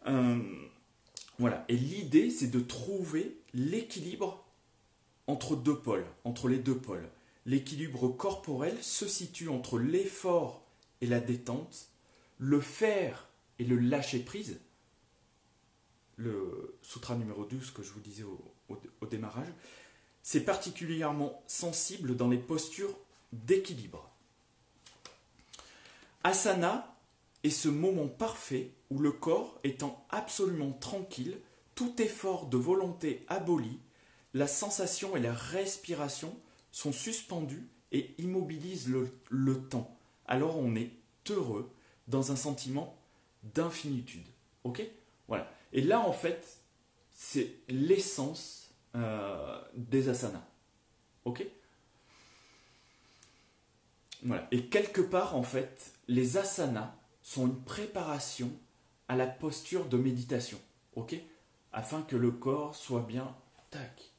[0.07, 0.39] Euh,
[1.37, 1.65] Voilà.
[1.69, 4.45] Et l'idée, c'est de trouver l'équilibre
[5.27, 7.09] entre deux pôles, entre les deux pôles.
[7.45, 10.63] L'équilibre corporel se situe entre l'effort
[11.01, 11.87] et la détente,
[12.37, 14.59] le faire et le lâcher prise,
[16.19, 19.47] le sutra numéro 12 que je vous disais au, démarrage,
[20.21, 22.95] c'est particulièrement sensible dans les postures
[23.31, 24.11] d'équilibre.
[26.23, 26.95] Asana
[27.43, 31.39] est ce moment parfait où le corps étant absolument tranquille,
[31.73, 33.79] tout effort de volonté aboli,
[34.33, 36.37] la sensation et la respiration
[36.69, 38.93] sont suspendus et immobilisent
[39.29, 39.97] le temps.
[40.27, 40.91] Alors on est
[41.29, 41.71] heureux
[42.07, 42.97] dans un sentiment
[43.55, 44.27] d'infinitude.
[44.65, 44.83] Ok?
[45.27, 45.49] Voilà.
[45.73, 46.59] Et là, en fait,
[47.11, 50.45] c'est l'essence euh, des asanas.
[51.25, 51.45] Ok?
[54.23, 54.47] Voilà.
[54.51, 58.51] Et quelque part, en fait, les asanas sont une préparation
[59.07, 60.59] à la posture de méditation.
[60.95, 61.15] Ok?
[61.71, 63.35] Afin que le corps soit bien,
[63.69, 64.11] tac,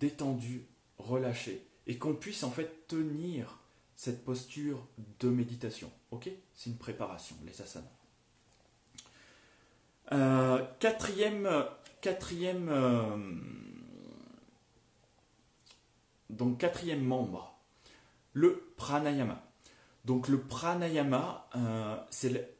[0.00, 0.66] détendu,
[0.98, 1.66] relâché.
[1.86, 3.58] Et qu'on puisse en fait tenir
[3.96, 4.86] cette posture
[5.18, 5.90] de méditation.
[6.10, 6.30] Ok?
[6.54, 7.90] C'est une préparation, les asanas.
[10.12, 11.48] Euh, quatrième,
[12.02, 13.16] quatrième, euh,
[16.28, 17.58] donc quatrième membre,
[18.34, 19.42] le pranayama.
[20.04, 22.54] Donc le pranayama, euh, c'est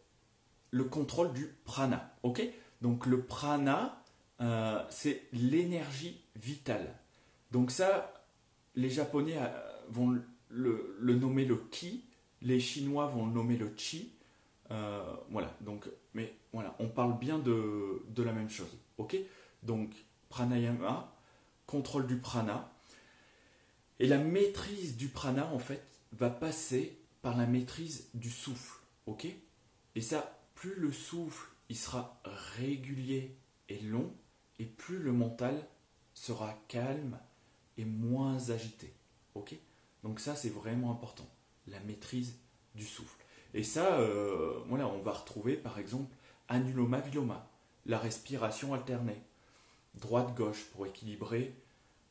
[0.70, 2.14] le, contrôle du prana.
[2.22, 2.42] Ok?
[2.80, 4.02] Donc le prana,
[4.88, 6.98] c'est l'énergie vitale.
[7.52, 8.12] Donc ça,
[8.74, 9.38] les Japonais
[9.88, 12.04] vont le, nommer le ki,
[12.40, 14.12] les Chinois vont le nommer le chi.
[15.30, 18.78] Voilà, donc mais voilà, on parle bien de, la même chose.
[18.98, 19.16] Ok?
[19.62, 19.90] Donc,
[20.28, 21.14] pranayama,
[21.66, 22.72] contrôle du prana.
[23.98, 25.82] Et la maîtrise du prana, en fait,
[26.12, 28.80] va passer par la maîtrise du souffle.
[29.06, 29.26] Ok?
[29.94, 32.20] Et ça, plus le souffle il sera
[32.58, 33.34] régulier
[33.70, 34.12] et long,
[34.58, 35.66] et plus le mental
[36.12, 37.18] sera calme
[37.78, 38.92] et moins agité.
[39.34, 39.54] Ok?
[40.02, 41.26] Donc ça, c'est vraiment important,
[41.66, 42.36] la maîtrise
[42.74, 43.21] du souffle.
[43.54, 46.14] Et ça, euh, voilà, on va retrouver par exemple
[46.48, 47.48] anuloma viloma,
[47.86, 49.22] la respiration alternée,
[49.94, 51.54] droite-gauche pour équilibrer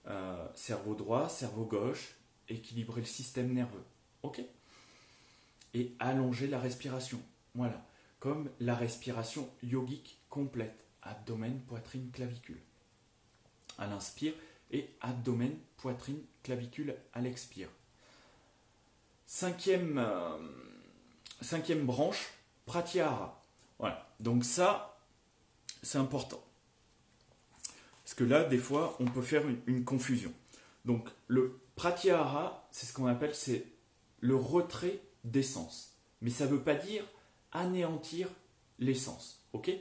[0.07, 2.15] euh, cerveau droit, cerveau gauche,
[2.49, 3.83] équilibrer le système nerveux.
[4.23, 4.41] Ok?
[5.73, 7.19] Et allonger la respiration.
[7.55, 7.83] Voilà,
[8.19, 12.61] comme la respiration yogique complète, abdomen, poitrine, clavicule.
[13.77, 14.33] À l'inspire
[14.71, 17.69] et abdomen, poitrine, clavicule à l'expire.
[19.25, 19.97] Cinquième.
[19.97, 20.37] Euh,
[21.41, 22.29] cinquième branche,
[22.65, 23.41] pratyahara.
[23.79, 24.07] Voilà.
[24.19, 24.99] Donc ça,
[25.83, 26.43] c'est important.
[28.03, 30.33] Parce que là, des fois, on peut faire une, confusion.
[30.85, 33.65] Donc le pratyahara, c'est ce qu'on appelle c'est
[34.19, 35.95] le retrait d'essence.
[36.21, 37.03] Mais ça ne veut pas dire
[37.51, 38.27] anéantir
[38.79, 39.43] l'essence.
[39.53, 39.71] Ok?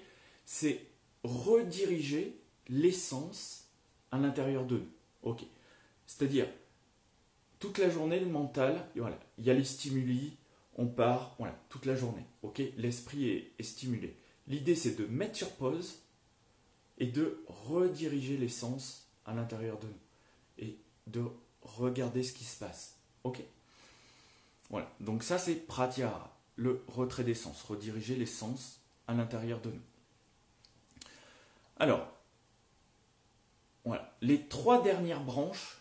[0.44, 0.87] C'est
[1.23, 3.64] rediriger l'essence
[4.11, 4.92] à l'intérieur de nous.
[5.23, 5.44] Ok?
[6.07, 6.46] C'est-à-dire,
[7.59, 10.37] toute la journée, le mental, voilà, il y a les stimuli,
[10.81, 12.25] on part voilà, toute la journée.
[12.43, 12.62] ok?
[12.79, 14.16] L'esprit est, stimulé.
[14.49, 15.99] L'idée, c'est de mettre sur pause
[16.99, 20.66] et de rediriger l'essence à l'intérieur de nous.
[20.66, 21.23] Et de
[21.62, 22.97] regarder ce qui se passe.
[23.25, 23.43] ok?
[24.71, 29.71] Voilà, donc ça c'est pratyahara, le retrait des sens, rediriger les sens à l'intérieur de
[29.71, 29.83] nous.
[31.79, 32.09] Alors,
[33.85, 35.79] voilà, les trois dernières branches.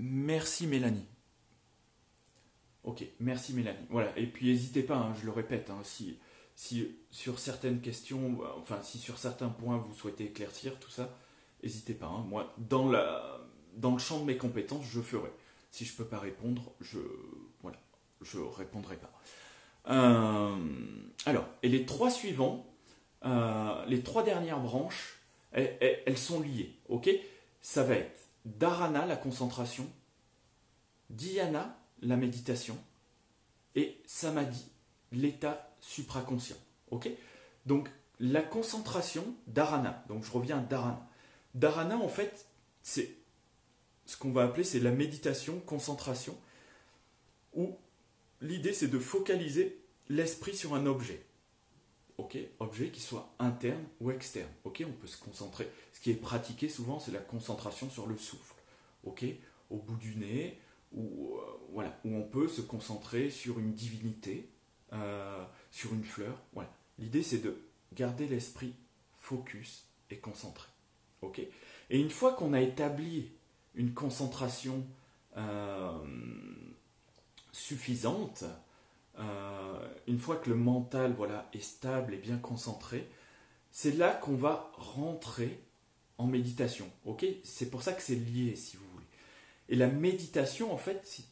[0.00, 1.06] Merci Mélanie.
[2.84, 3.86] Ok, merci Mélanie.
[3.90, 6.18] Voilà, et puis n'hésitez pas, hein, je le répète, hein, si,
[7.10, 11.16] sur certaines questions, enfin si sur certains points vous souhaitez éclaircir tout ça,
[11.62, 12.06] n'hésitez pas.
[12.06, 12.24] Hein.
[12.28, 13.40] moi, dans, la,
[13.76, 15.30] dans le champ de mes compétences, je ferai.
[15.70, 16.98] Si je ne peux pas répondre, je
[17.62, 17.78] voilà,
[18.20, 19.12] je répondrai pas.
[19.88, 20.56] Euh,
[21.26, 22.66] alors, et les trois suivants,
[23.24, 25.18] euh, les trois dernières branches,
[25.52, 26.76] elles, sont liées.
[26.88, 27.08] Ok?
[27.62, 29.86] Ça va être Dharana, la concentration,
[31.10, 32.78] Dhyana, la méditation,
[33.74, 34.64] et Samadhi,
[35.12, 36.56] l'état supraconscient.
[36.90, 37.08] Ok?
[37.66, 37.88] Donc,
[38.20, 41.08] la concentration, Dharana, donc je reviens à Dharana.
[41.54, 42.46] Dharana, en fait,
[42.82, 43.16] c'est
[44.06, 46.36] ce qu'on va appeler c'est la méditation, concentration,
[47.54, 47.76] où
[48.40, 51.24] l'idée c'est de focaliser l'esprit sur un objet.
[52.16, 54.50] Ok, objet qui soit interne ou externe.
[54.62, 55.68] Ok, on peut se concentrer.
[55.92, 58.54] Ce qui est pratiqué souvent, c'est la concentration sur le souffle.
[59.02, 59.24] Ok,
[59.70, 60.58] au bout du nez,
[60.94, 61.40] ou euh,
[61.72, 64.48] voilà, où on peut se concentrer sur une divinité,
[64.92, 66.40] euh, sur une fleur.
[66.52, 66.72] Voilà.
[66.98, 67.56] L'idée, c'est de
[67.92, 68.74] garder l'esprit
[69.18, 70.68] focus et concentré.
[71.88, 73.32] Et une fois qu'on a établi
[73.74, 74.86] une concentration
[75.38, 75.98] euh,
[77.50, 78.44] suffisante,
[80.06, 83.08] une fois que le mental voilà, est stable et bien concentré,
[83.70, 85.62] c'est là qu'on va rentrer
[86.18, 86.90] en méditation.
[87.42, 88.93] C'est pour ça que c'est lié, si vous.
[89.68, 91.22] Et la méditation, en fait,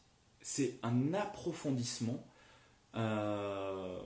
[0.40, 2.27] c'est un approfondissement
[2.95, 4.01] euh,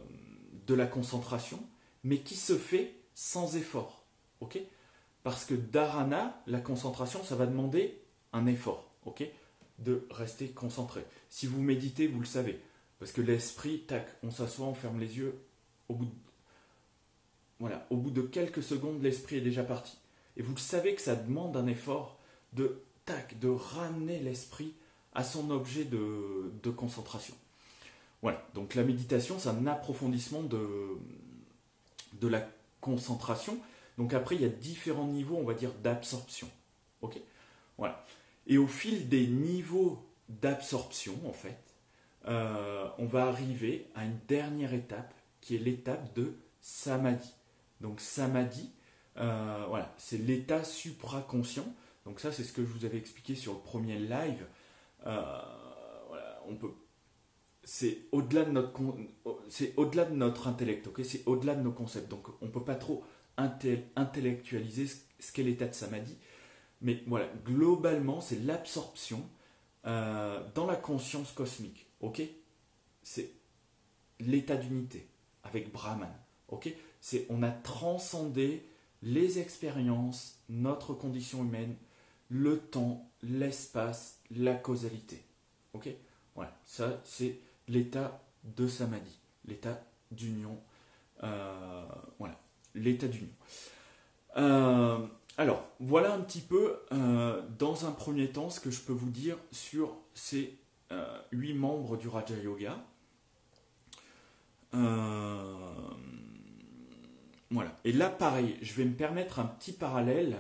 [0.67, 1.59] de la concentration,
[2.05, 4.05] mais qui se fait sans effort.
[4.41, 4.59] Ok?
[5.23, 8.01] Parce que dharana, la concentration, ça va demander
[8.33, 8.91] un effort.
[9.05, 9.25] Ok?
[9.79, 11.05] De rester concentré.
[11.29, 12.61] Si vous méditez, vous le savez.
[12.99, 15.39] Parce que l'esprit, tac, on s'assoit, on ferme les yeux,
[17.59, 19.97] voilà, au bout de quelques secondes, l'esprit est déjà parti.
[20.37, 22.19] Et vous le savez que ça demande un effort
[22.53, 22.83] de
[23.41, 24.75] de ramener l'esprit
[25.15, 27.35] à son objet de, concentration.
[28.23, 30.67] Voilà, donc la méditation, c'est un approfondissement de,
[32.15, 32.49] de la
[32.81, 33.59] concentration.
[33.99, 36.49] Donc après, il y a différents niveaux, on va dire, d'absorption.
[37.03, 37.19] Ok?
[37.79, 38.05] Voilà.
[38.47, 41.59] Et au fil des niveaux d'absorption, en fait,
[42.27, 47.33] euh, on va arriver à une dernière étape qui est l'étape de samadhi.
[47.81, 48.71] Donc samadhi,
[49.19, 51.67] euh, voilà, c'est l'état supraconscient.
[52.07, 54.47] Donc ça, c'est ce que je vous avais expliqué sur le premier live.
[55.07, 55.43] Euh,
[56.07, 56.71] voilà, on peut,
[57.65, 58.73] c'est au-delà de notre,
[59.49, 62.09] c'est au-delà de notre intellect, ok, c'est au-delà de nos concepts.
[62.09, 63.05] Donc on peut pas trop
[63.37, 66.17] intellectualiser ce qu'est l'état de samadhi.
[66.81, 69.23] Mais voilà, globalement, c'est l'absorption
[69.85, 71.87] dans la conscience cosmique.
[72.01, 72.23] Ok?
[73.03, 73.33] C'est
[74.21, 75.09] l'état d'unité
[75.43, 76.13] avec Brahman.
[76.49, 76.73] Ok?
[77.01, 78.69] C'est on a transcendé
[79.03, 81.77] les expériences, notre condition humaine,
[82.29, 85.25] le temps, l'espace, la causalité.
[85.73, 85.89] Ok?
[86.35, 90.59] Voilà, ça c'est l'état de samadhi, l'état d'union.
[91.23, 91.87] Euh,
[92.19, 92.39] voilà,
[92.75, 93.31] l'état d'union.
[94.37, 94.99] Euh,
[95.39, 99.11] alors, voilà un petit peu, euh, dans un premier temps, ce que je peux vous
[99.11, 100.59] dire sur ces
[101.33, 102.79] huit membres du Raja Yoga.
[107.51, 107.75] Voilà.
[107.85, 110.37] Et là, pareil, je vais me permettre un petit parallèle.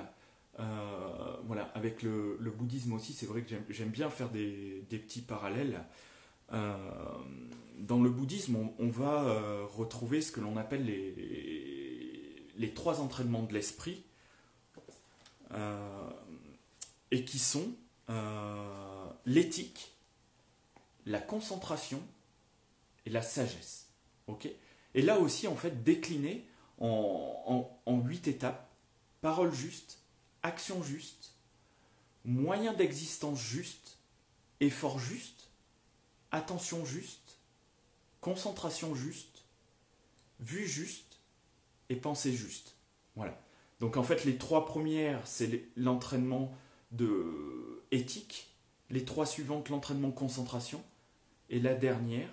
[0.58, 5.84] Euh, voilà, avec le, bouddhisme aussi, c'est vrai que j'aime bien faire des, petits parallèles.
[6.50, 13.52] dans le bouddhisme, on, va retrouver ce que l'on appelle les, les trois entraînements de
[13.52, 14.04] l'esprit,
[17.10, 17.70] et qui sont
[19.26, 19.92] l'éthique,
[21.04, 22.02] la concentration
[23.04, 23.88] et la sagesse.
[24.26, 24.48] ok?
[24.94, 26.46] Et là aussi, en fait, décliné
[26.80, 27.68] en,
[28.04, 28.68] huit étapes
[29.20, 29.98] parole juste,
[30.46, 31.34] action juste,
[32.24, 33.98] moyen d'existence juste,
[34.60, 35.50] effort juste,
[36.30, 37.38] attention juste,
[38.20, 39.42] concentration juste,
[40.40, 41.18] vue juste
[41.88, 42.74] et pensée juste.
[43.16, 43.38] Voilà.
[43.80, 46.54] Donc en fait, les trois premières, c'est l'entraînement
[46.92, 48.48] de éthique,
[48.90, 50.82] les trois suivantes, l'entraînement concentration,
[51.50, 52.28] et la dernière,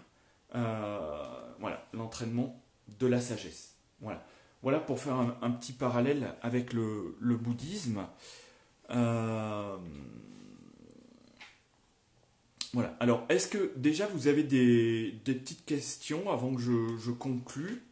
[0.56, 2.60] euh, voilà, l'entraînement
[3.00, 3.76] de la sagesse.
[4.02, 4.26] Voilà.
[4.64, 8.08] Voilà pour faire un, petit parallèle avec le, bouddhisme.
[8.92, 9.78] Euh,
[12.72, 12.96] voilà.
[13.02, 17.84] Alors, est-ce que déjà vous avez des, petites questions avant que je, conclue?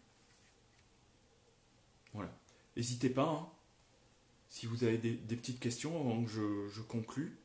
[2.13, 2.31] Voilà.
[2.77, 3.47] N'hésitez pas, hein,
[4.47, 7.37] si vous avez des, petites questions avant que je, je conclue.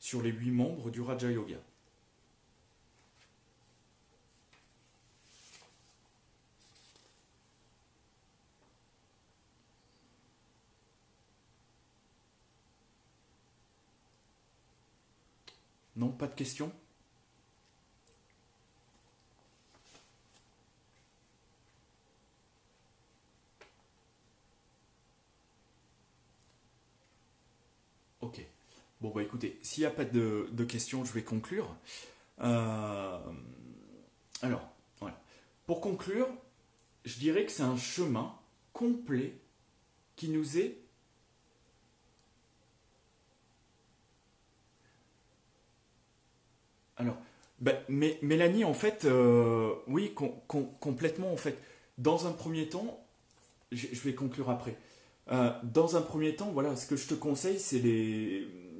[0.00, 1.58] sur les huit membres du Raja Yoga.
[16.02, 16.72] Non, pas de questions
[28.20, 28.40] Ok.
[29.00, 31.74] Bon, bah écoutez, s'il n'y a pas de, questions, je vais conclure.
[32.40, 33.18] Euh,
[34.42, 35.20] alors, voilà.
[35.66, 36.28] Pour conclure,
[37.04, 38.32] je dirais que c'est un chemin
[38.72, 39.34] complet
[40.14, 40.81] qui nous est
[47.02, 47.16] Alors,
[47.60, 50.14] bah, mais, Mélanie, en fait, euh, oui,
[50.80, 51.58] complètement, en fait.
[51.98, 53.04] Dans un premier temps,
[53.70, 54.76] je, vais conclure après.
[55.30, 57.82] Euh, dans un premier temps, voilà, ce que je te conseille, c'est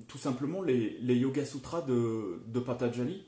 [0.09, 3.25] tout simplement les, les Yoga Sutras de, de Patanjali.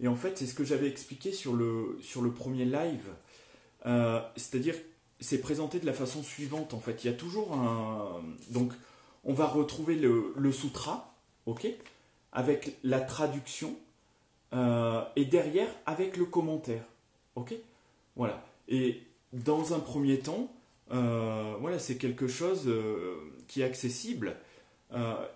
[0.00, 3.08] Et en fait, c'est ce que j'avais expliqué sur le, sur le premier live.
[3.86, 4.74] Euh, c'est-à-dire,
[5.20, 7.04] c'est présenté de la façon suivante, en fait.
[7.04, 8.22] Il y a toujours un...
[8.50, 8.72] Donc,
[9.24, 11.14] on va retrouver le, le sutra,
[11.46, 11.66] ok
[12.32, 13.76] Avec la traduction,
[14.54, 16.84] euh, et derrière avec le commentaire.
[17.34, 17.54] Ok?
[18.16, 18.44] Voilà.
[18.68, 20.52] Et dans un premier temps,
[20.92, 23.16] euh, voilà, c'est quelque chose euh,
[23.48, 24.36] qui est accessible.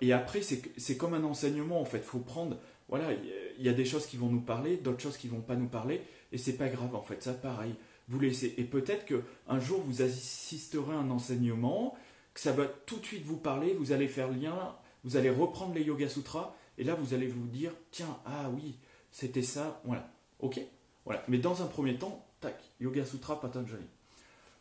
[0.01, 2.01] et après, c'est comme un enseignement en fait.
[2.01, 2.59] Faut prendre.
[2.89, 5.57] Voilà, il y a des choses qui vont nous parler, d'autres choses qui vont pas
[5.57, 6.01] nous parler,
[6.33, 7.23] et c'est pas grave en fait.
[7.23, 7.75] Ça, pareil.
[8.09, 8.55] Vous laissez.
[8.57, 11.97] Et peut-être que un jour vous assisterez à un enseignement,
[12.35, 15.75] que ça va tout de suite vous parler, vous allez faire lien, vous allez reprendre
[15.75, 18.77] les Yoga Sutras, et là vous allez vous dire, tiens, ah oui,
[19.11, 20.09] c'était ça, voilà.
[20.41, 20.61] Ok
[21.05, 21.23] Voilà.
[21.29, 23.87] Mais dans un premier temps, tac, Yoga Sutra Patanjali.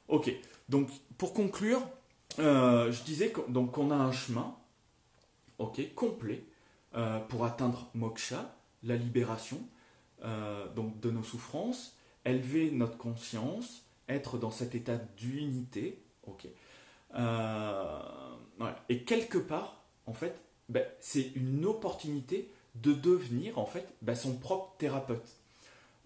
[0.07, 0.31] Ok.
[0.69, 1.81] Donc, pour conclure,
[2.39, 4.55] euh, je disais qu'on a un chemin,
[5.57, 6.43] ok, complet,
[6.95, 9.60] euh, pour atteindre moksha, la libération,
[10.23, 16.47] euh, donc de nos souffrances, élever notre conscience, être dans cet état d'unité, ok.
[18.89, 22.51] Et quelque part, en fait, ben, c'est une opportunité
[22.82, 25.38] de devenir en fait bah, son propre thérapeute.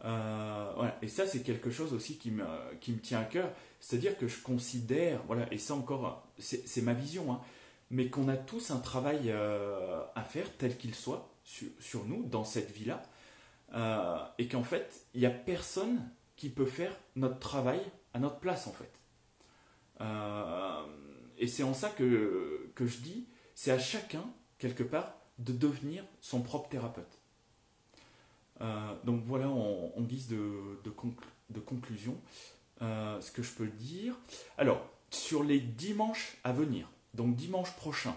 [0.04, 2.46] Euh, Et ça, c'est quelque chose aussi qui me,
[2.80, 3.52] qui me tient à cœur.
[3.80, 7.42] C'est-à-dire que je considère, voilà, et ça encore, c'est ma vision, hein,
[7.90, 12.46] mais qu'on a tous un travail euh, à faire tel qu'il soit sur, nous, dans
[12.46, 13.02] cette vie-là,
[13.74, 16.00] euh, et qu'en fait, il n'y a personne
[16.36, 17.82] qui peut faire notre travail
[18.14, 18.92] à notre place, en fait.
[21.38, 24.24] et c'est en ça que, que je dis, c'est à chacun,
[24.60, 27.20] quelque part, de devenir son propre thérapeute.
[28.62, 30.90] Euh, donc voilà en, guise de,
[31.66, 32.16] conclusion
[32.82, 34.16] euh, ce que je peux dire.
[34.58, 38.16] Alors, sur les dimanches à venir, donc dimanche prochain,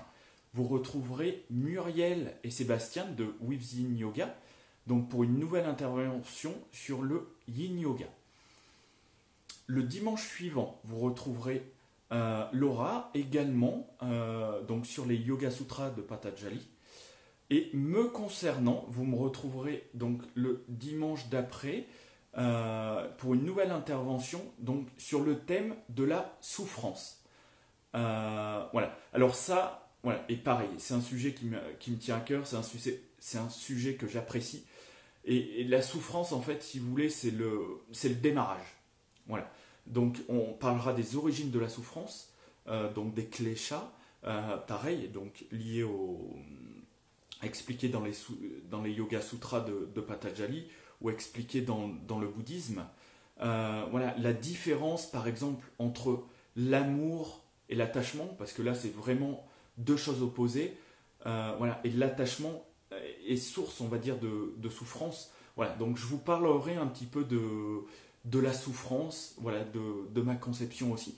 [0.52, 4.36] vous retrouverez Muriel et Sébastien de With Yin Yoga,
[4.86, 8.06] donc pour une nouvelle intervention sur le Yin Yoga.
[9.66, 11.72] Le dimanche suivant, vous retrouverez
[12.12, 13.88] euh, Laura également
[14.68, 16.68] donc sur les Yoga Sutras de Patanjali.
[17.50, 21.86] Et me concernant, vous me retrouverez donc le dimanche d'après
[22.36, 27.22] euh, pour une nouvelle intervention donc sur le thème de la souffrance.
[27.94, 28.96] Euh, voilà.
[29.12, 32.44] Alors ça, voilà, et pareil, c'est un sujet qui me, qui me, tient à cœur,
[32.46, 34.64] c'est un sujet, que j'apprécie.
[35.24, 38.66] Et, la souffrance, en fait, si vous voulez, c'est le, le démarrage.
[39.28, 39.50] Voilà.
[39.86, 42.32] Donc on parlera des origines de la souffrance,
[42.68, 43.92] euh, donc des cléchats,
[44.66, 46.34] pareil, donc liés au
[47.44, 48.12] expliqué dans les,
[48.70, 50.66] dans les Yoga Sutras de, de Patanjali
[51.00, 52.84] ou expliqué dans, dans le bouddhisme.
[53.40, 56.24] Euh, voilà, la différence, par exemple, entre
[56.56, 60.76] l'amour et l'attachement, parce que là, c'est vraiment deux choses opposées.
[61.26, 62.64] Euh, voilà, et l'attachement
[63.26, 65.32] est source, on va dire, de, de, souffrance.
[65.56, 67.80] Voilà, donc je vous parlerai un petit peu de,
[68.24, 71.16] de la souffrance, voilà, de, de ma conception aussi.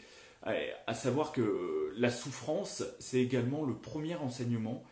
[0.87, 4.85] À savoir que la souffrance, c'est également le premier enseignement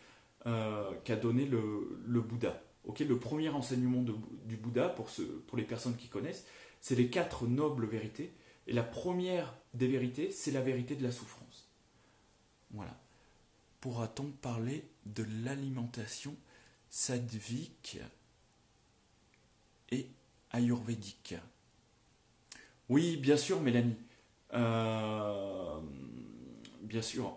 [0.47, 2.63] euh, qu'a donné le, Bouddha.
[2.87, 5.11] le premier enseignement du Bouddha, pour,
[5.47, 6.47] pour les personnes qui connaissent,
[6.81, 8.33] c'est les quatre nobles vérités.
[8.67, 11.69] Et la première des vérités, c'est la vérité de la souffrance.
[12.71, 12.97] Voilà.
[13.81, 16.35] Pourra-t-on parler de l'alimentation
[16.89, 17.99] sadvique
[19.91, 20.09] et
[20.51, 21.35] ayurvédique?
[22.89, 23.97] Oui, bien sûr, Mélanie.
[24.55, 25.79] Euh,
[26.83, 27.37] bien sûr.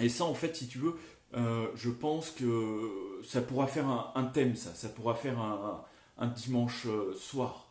[0.00, 0.98] Et ça, en fait, si tu veux,
[1.36, 4.74] euh, je pense que ça pourra faire un, thème, ça.
[4.74, 7.68] Ça pourra faire un, dimanche euh, soir.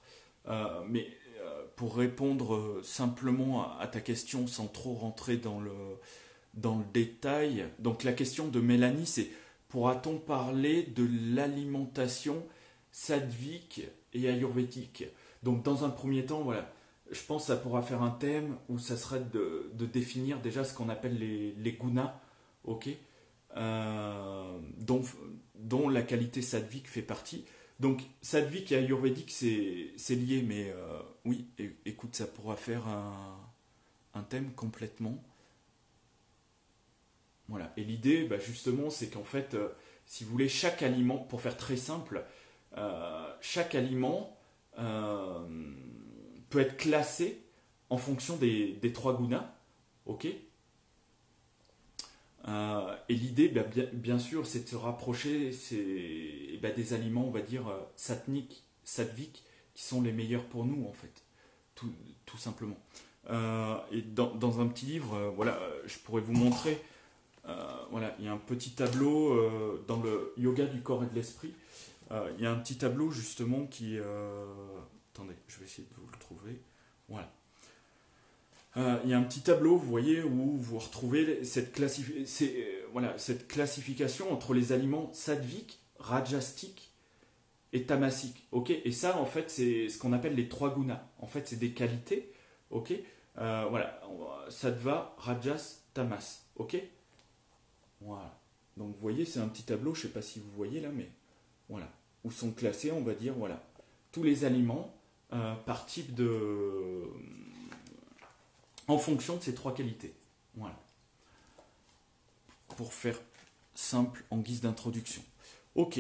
[0.48, 1.08] Euh, mais
[1.76, 5.72] pour répondre simplement à, ta question sans trop rentrer dans le,
[6.54, 9.30] dans le détail, donc la question de Mélanie, c'est
[9.70, 12.46] pourra-t-on parler de l'alimentation
[12.92, 13.82] sadvique
[14.14, 15.06] et ayurvédique?
[15.42, 16.72] Donc dans un premier temps, voilà,
[17.12, 20.76] je pense que ça pourra faire un thème où ça serait de, définir déjà ce
[20.76, 22.14] qu'on appelle les, les gunas,
[22.66, 22.90] ok?
[23.58, 25.04] Euh, dont,
[25.56, 27.46] dont, la qualité sadvique fait partie.
[27.80, 31.48] Donc sadvique et ayurvédique, c'est lié, mais euh, oui,
[31.86, 33.40] écoute, ça pourra faire un,
[34.14, 35.24] un thème complètement.
[37.48, 37.74] Voilà.
[37.78, 39.70] Et l'idée, bah, justement, c'est qu'en fait, euh,
[40.06, 42.26] si vous voulez, chaque aliment, pour faire très simple,
[43.42, 44.36] chaque aliment
[44.76, 47.44] peut être classé
[47.94, 49.54] en fonction des, trois gunas,
[50.08, 50.28] ok?
[52.48, 53.64] Euh, et l'idée, bah,
[53.94, 58.64] bien, sûr, c'est de se rapprocher eh ben, des aliments, on va dire, euh, satniques,
[58.84, 61.24] satviques, qui sont les meilleurs pour nous, en fait,
[61.76, 62.78] tout, simplement.
[63.30, 66.82] Euh, et dans, un petit livre, voilà, je pourrais vous montrer,
[67.92, 69.36] voilà, il y a un petit tableau
[69.88, 71.54] dans le yoga du corps et de l'esprit.
[72.12, 73.98] il y a un petit tableau justement qui,
[75.14, 76.62] attendez, je vais essayer de vous le trouver.
[77.08, 77.32] Voilà.
[78.76, 84.32] Euh, il y a un petit tableau, vous voyez, où vous retrouvez cette, euh, classification
[84.32, 86.92] entre les aliments sattviques, rajastiques
[87.72, 88.48] et tamasiques.
[88.52, 88.72] ok?
[88.72, 91.04] Et ça, en fait, c'est ce qu'on appelle les trois gunas.
[91.20, 92.32] En fait, c'est des qualités.
[92.72, 92.94] ok?
[93.40, 94.02] Euh, voilà,
[94.50, 96.46] sattva, rajas, tamas.
[96.56, 96.78] ok?
[98.02, 98.40] Voilà.
[98.78, 100.90] Donc, vous voyez, c'est un petit tableau, je ne sais pas si vous voyez là,
[100.92, 101.10] mais
[101.70, 101.90] voilà.
[102.24, 103.64] Où sont classés, on va dire, voilà,
[104.12, 104.96] tous les aliments
[105.66, 107.04] par type de
[108.88, 110.14] en fonction de ces trois qualités.
[110.56, 110.80] Voilà.
[112.76, 113.20] Pour faire
[113.74, 115.24] simple en guise d'introduction.
[115.76, 116.00] Ok.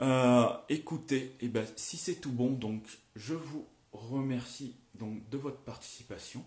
[0.00, 2.82] Euh, écoutez, eh ben, si c'est tout bon, donc
[3.16, 6.44] je vous remercie donc de votre participation.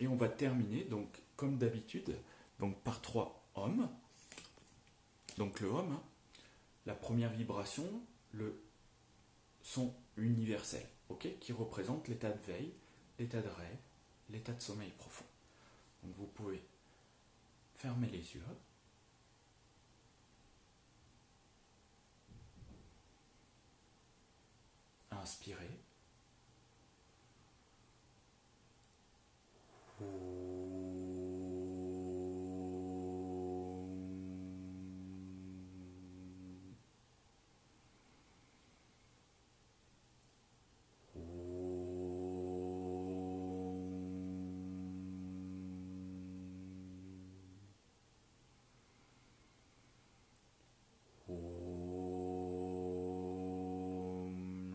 [0.00, 2.16] Et on va terminer donc comme d'habitude
[2.58, 3.88] donc par trois hommes.
[5.38, 6.02] Donc le homme, hein.
[6.86, 7.84] la première vibration,
[8.32, 8.60] le
[9.62, 12.72] son universel, ok, qui représente l'état de veille,
[13.18, 13.78] l'état de rêve,
[14.30, 15.24] l'état de sommeil profond.
[16.02, 16.62] Donc vous pouvez
[17.74, 18.42] fermer les yeux.
[25.10, 25.80] Inspirez.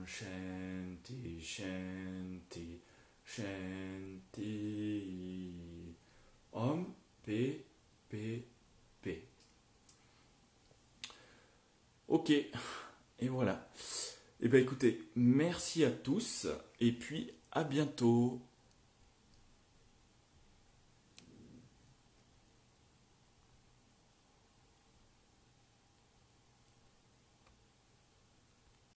[0.09, 1.39] Shanti,
[3.23, 3.93] Shanti.
[6.51, 6.85] Om,
[7.23, 7.63] P,
[8.09, 8.43] P,
[9.01, 9.27] P.
[12.07, 13.69] Ok, et voilà.
[14.41, 16.47] Eh bien écoutez, merci à tous,
[16.79, 18.41] et puis à bientôt.